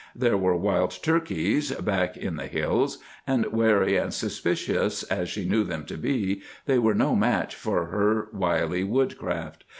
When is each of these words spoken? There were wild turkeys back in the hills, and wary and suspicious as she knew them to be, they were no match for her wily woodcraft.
There 0.15 0.35
were 0.35 0.55
wild 0.55 0.97
turkeys 1.03 1.71
back 1.73 2.17
in 2.17 2.35
the 2.35 2.47
hills, 2.47 2.97
and 3.27 3.45
wary 3.53 3.97
and 3.97 4.11
suspicious 4.11 5.03
as 5.03 5.29
she 5.29 5.47
knew 5.47 5.63
them 5.63 5.85
to 5.85 5.95
be, 5.95 6.41
they 6.65 6.79
were 6.79 6.95
no 6.95 7.15
match 7.15 7.53
for 7.53 7.85
her 7.85 8.27
wily 8.33 8.83
woodcraft. 8.83 9.63